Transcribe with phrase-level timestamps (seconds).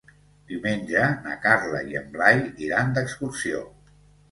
[0.51, 3.65] Diumenge na Carla i en Blai iran d'excursió.